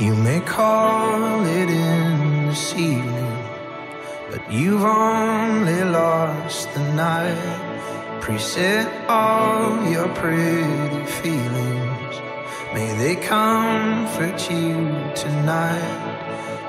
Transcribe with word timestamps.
You 0.00 0.14
may 0.14 0.40
call 0.40 1.44
it 1.44 1.68
in 1.68 2.46
this 2.46 2.74
evening, 2.74 3.44
but 4.30 4.50
you've 4.50 4.82
only 4.82 5.84
lost 5.84 6.72
the 6.72 6.80
night. 6.94 8.20
Preset 8.22 8.88
all 9.06 9.84
your 9.86 10.08
pretty 10.14 11.04
feelings. 11.20 12.14
May 12.72 12.96
they 12.96 13.16
comfort 13.16 14.50
you 14.50 14.74
tonight. 15.14 16.12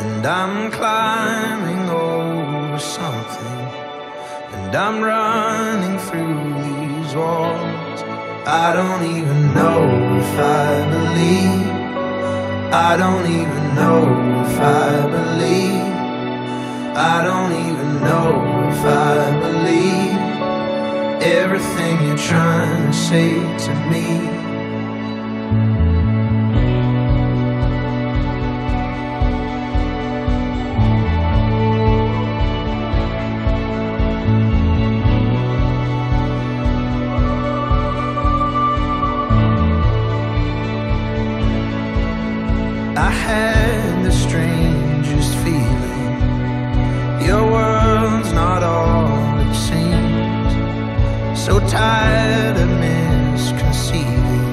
And 0.00 0.26
I'm 0.26 0.72
climbing 0.72 1.88
over 1.88 2.78
something. 2.80 3.60
And 4.54 4.74
I'm 4.74 5.00
running 5.00 5.98
through 6.00 6.42
these 6.66 7.14
walls. 7.14 8.02
I 8.44 8.72
don't 8.74 9.04
even 9.16 9.54
know 9.54 10.18
if 10.18 10.38
I 10.40 10.90
believe. 10.90 11.53
I 12.76 12.96
don't 12.96 13.24
even 13.24 13.74
know 13.76 14.02
if 14.44 14.58
I 14.58 15.06
believe. 15.06 15.94
I 16.96 17.22
don't 17.22 17.52
even 17.68 18.00
know 18.00 18.30
if 18.68 18.84
I 18.84 19.30
believe 19.46 20.18
everything 21.22 22.08
you're 22.08 22.16
trying 22.16 22.86
to 22.86 22.92
say 22.92 23.34
to 23.66 23.74
me. 23.88 24.43
Tired 51.74 52.56
of 52.64 52.70
misconceiving 52.86 54.46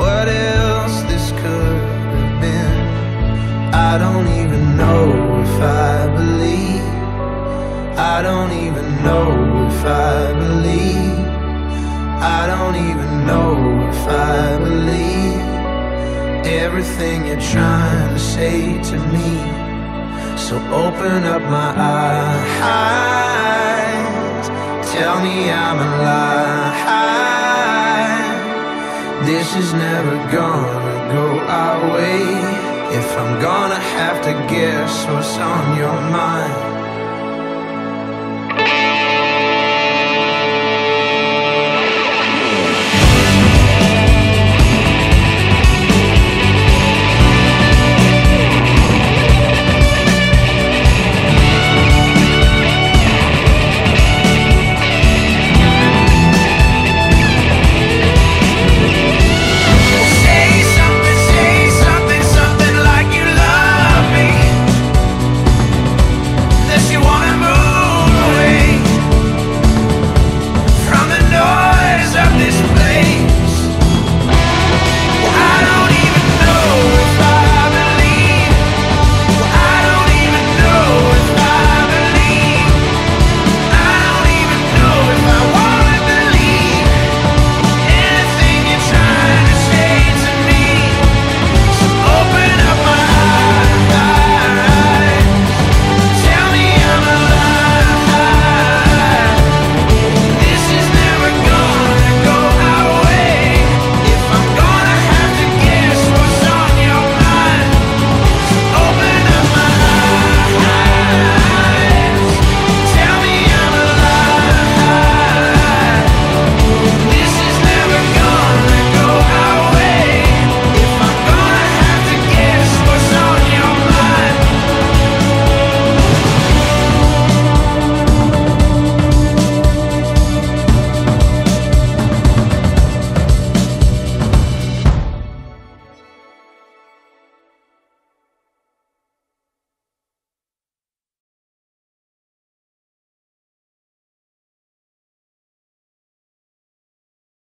what 0.00 0.26
else 0.28 0.96
this 1.10 1.26
could 1.42 1.80
have 2.14 2.36
been. 2.44 2.78
I 3.90 3.92
don't 4.04 4.28
even 4.42 4.62
know 4.82 5.04
if 5.44 5.54
I 5.60 6.06
believe. 6.20 6.88
I 8.14 8.22
don't 8.28 8.52
even 8.66 8.86
know 9.06 9.28
if 9.70 9.80
I 9.84 10.32
believe. 10.42 11.26
I 12.38 12.42
don't 12.52 12.78
even 12.90 13.10
know 13.30 13.52
if 13.92 14.02
I 14.08 14.56
believe 14.68 15.40
everything 16.64 17.26
you're 17.26 17.46
trying 17.54 18.10
to 18.16 18.22
say 18.34 18.58
to 18.90 18.96
me. 19.14 19.30
So 20.46 20.54
open 20.84 21.24
up 21.34 21.42
my 21.58 21.70
eyes, 21.76 22.48
tell 25.00 25.20
me 25.22 25.50
I'm 25.50 25.78
alive. 25.88 26.80
This 29.24 29.48
is 29.56 29.72
never 29.72 30.16
gonna 30.36 31.12
go 31.16 31.26
our 31.60 31.78
way. 31.94 32.20
If 33.00 33.08
I'm 33.20 33.40
gonna 33.40 33.82
have 33.98 34.18
to 34.28 34.32
guess 34.54 34.92
what's 35.06 35.38
on 35.38 35.64
your 35.82 35.98
mind, 36.18 36.79